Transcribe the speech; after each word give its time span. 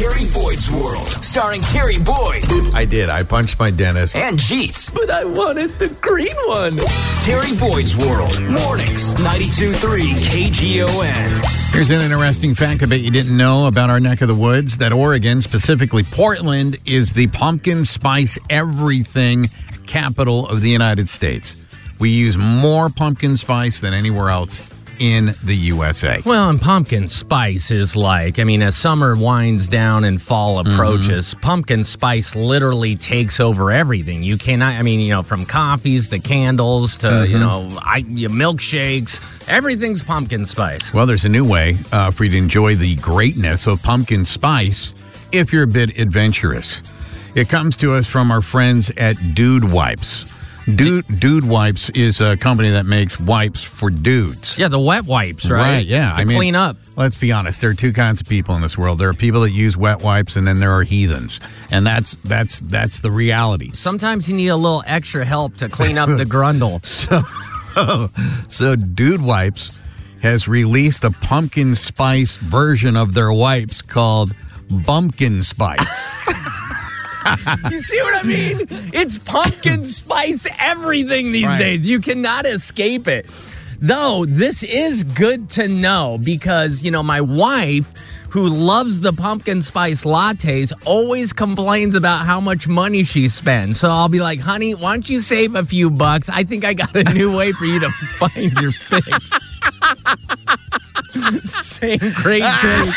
Terry 0.00 0.24
Boyd's 0.32 0.70
World, 0.70 1.08
starring 1.22 1.60
Terry 1.60 1.98
Boyd 1.98 2.74
I 2.74 2.86
did. 2.86 3.10
I 3.10 3.22
punched 3.22 3.58
my 3.58 3.68
dentist. 3.68 4.16
and 4.16 4.38
Jeets. 4.38 4.90
But 4.94 5.10
I 5.10 5.26
wanted 5.26 5.78
the 5.78 5.88
green 6.00 6.34
one. 6.46 6.78
Terry 7.20 7.54
Boyd's 7.58 7.94
World, 7.94 8.40
mornings, 8.40 9.12
92.3 9.16 10.14
KGON. 10.14 11.74
Here's 11.74 11.90
an 11.90 12.00
interesting 12.00 12.54
fact 12.54 12.82
I 12.82 12.86
bet 12.86 13.00
you 13.00 13.10
didn't 13.10 13.36
know 13.36 13.66
about 13.66 13.90
our 13.90 14.00
neck 14.00 14.22
of 14.22 14.28
the 14.28 14.34
woods 14.34 14.78
that 14.78 14.90
Oregon, 14.90 15.42
specifically 15.42 16.02
Portland, 16.02 16.78
is 16.86 17.12
the 17.12 17.26
pumpkin 17.26 17.84
spice 17.84 18.38
everything 18.48 19.50
capital 19.86 20.48
of 20.48 20.62
the 20.62 20.70
United 20.70 21.10
States. 21.10 21.56
We 21.98 22.08
use 22.08 22.38
more 22.38 22.88
pumpkin 22.88 23.36
spice 23.36 23.80
than 23.80 23.92
anywhere 23.92 24.30
else 24.30 24.56
in 25.00 25.34
the 25.42 25.56
USA. 25.56 26.22
Well, 26.24 26.50
and 26.50 26.60
pumpkin 26.60 27.08
spice 27.08 27.70
is 27.70 27.96
like, 27.96 28.38
I 28.38 28.44
mean, 28.44 28.62
as 28.62 28.76
summer 28.76 29.16
winds 29.16 29.66
down 29.66 30.04
and 30.04 30.20
fall 30.20 30.60
approaches, 30.60 31.34
pumpkin 31.34 31.84
spice 31.84 32.36
literally 32.36 32.94
takes 32.94 33.40
over 33.40 33.72
everything. 33.72 34.22
You 34.22 34.36
cannot, 34.36 34.74
I 34.74 34.82
mean, 34.82 35.00
you 35.00 35.08
know, 35.08 35.22
from 35.22 35.46
coffees 35.46 36.08
to 36.10 36.18
candles 36.18 36.98
to, 36.98 37.26
you 37.26 37.38
know, 37.38 37.68
I, 37.80 38.02
milkshakes, 38.02 39.20
everything's 39.48 40.02
pumpkin 40.02 40.44
spice. 40.44 40.92
Well, 40.92 41.06
there's 41.06 41.24
a 41.24 41.30
new 41.30 41.48
way 41.48 41.78
uh, 41.92 42.10
for 42.10 42.24
you 42.24 42.30
to 42.32 42.36
enjoy 42.36 42.74
the 42.76 42.96
greatness 42.96 43.66
of 43.66 43.82
pumpkin 43.82 44.24
spice 44.26 44.92
if 45.32 45.52
you're 45.52 45.64
a 45.64 45.66
bit 45.66 45.98
adventurous. 45.98 46.82
It 47.34 47.48
comes 47.48 47.76
to 47.78 47.94
us 47.94 48.06
from 48.06 48.30
our 48.30 48.42
friends 48.42 48.90
at 48.96 49.16
Dude 49.34 49.70
Wipes. 49.72 50.24
Dude, 50.66 51.20
Dude 51.20 51.48
Wipes 51.48 51.90
is 51.90 52.20
a 52.20 52.36
company 52.36 52.70
that 52.70 52.86
makes 52.86 53.18
wipes 53.18 53.62
for 53.62 53.90
dudes. 53.90 54.56
Yeah, 54.58 54.68
the 54.68 54.78
wet 54.78 55.04
wipes, 55.04 55.50
right? 55.50 55.84
yeah. 55.84 56.14
To 56.14 56.24
clean 56.24 56.54
up. 56.54 56.76
Let's 56.96 57.16
be 57.18 57.32
honest. 57.32 57.60
There 57.60 57.70
are 57.70 57.74
two 57.74 57.92
kinds 57.92 58.20
of 58.20 58.28
people 58.28 58.54
in 58.54 58.62
this 58.62 58.76
world. 58.76 58.98
There 58.98 59.08
are 59.08 59.14
people 59.14 59.40
that 59.42 59.50
use 59.50 59.76
wet 59.76 60.02
wipes, 60.02 60.36
and 60.36 60.46
then 60.46 60.60
there 60.60 60.72
are 60.72 60.82
heathens, 60.82 61.40
and 61.70 61.86
that's 61.86 62.16
that's 62.16 62.60
that's 62.60 63.00
the 63.00 63.10
reality. 63.10 63.70
Sometimes 63.72 64.28
you 64.28 64.36
need 64.36 64.48
a 64.48 64.56
little 64.56 64.82
extra 64.86 65.24
help 65.24 65.56
to 65.58 65.68
clean 65.68 65.98
up 65.98 66.08
the 66.08 66.24
grundle. 66.26 66.84
So, 68.50 68.76
Dude 68.76 69.22
Wipes 69.22 69.78
has 70.22 70.46
released 70.48 71.04
a 71.04 71.10
pumpkin 71.10 71.74
spice 71.74 72.36
version 72.36 72.96
of 72.96 73.14
their 73.14 73.32
wipes 73.32 73.80
called 73.80 74.32
Bumpkin 74.70 75.42
Spice. 75.42 76.26
You 77.70 77.80
see 77.80 78.00
what 78.02 78.24
I 78.24 78.28
mean? 78.28 78.66
It's 78.92 79.18
pumpkin 79.18 79.84
spice 79.84 80.46
everything 80.58 81.32
these 81.32 81.46
Right. 81.46 81.58
days. 81.58 81.86
You 81.86 82.00
cannot 82.00 82.46
escape 82.46 83.06
it. 83.08 83.26
Though 83.80 84.24
this 84.26 84.62
is 84.62 85.04
good 85.04 85.48
to 85.50 85.66
know 85.68 86.18
because, 86.22 86.82
you 86.82 86.90
know, 86.90 87.02
my 87.02 87.20
wife 87.20 87.92
who 88.30 88.46
loves 88.48 89.00
the 89.00 89.12
pumpkin 89.12 89.60
spice 89.62 90.04
lattes 90.04 90.72
always 90.84 91.32
complains 91.32 91.94
about 91.96 92.24
how 92.26 92.40
much 92.40 92.68
money 92.68 93.02
she 93.04 93.26
spends. 93.28 93.80
So 93.80 93.90
I'll 93.90 94.08
be 94.08 94.20
like, 94.20 94.38
honey, 94.38 94.74
why 94.74 94.92
don't 94.92 95.08
you 95.08 95.20
save 95.20 95.54
a 95.56 95.64
few 95.64 95.90
bucks? 95.90 96.28
I 96.28 96.44
think 96.44 96.64
I 96.64 96.74
got 96.74 96.94
a 96.94 97.02
new 97.12 97.36
way 97.36 97.50
for 97.52 97.64
you 97.64 97.80
to 97.80 97.90
find 98.18 98.52
your 98.52 98.70
fix. 98.72 99.30
Same 101.66 101.98
great 102.14 102.42
taste, 102.60 102.96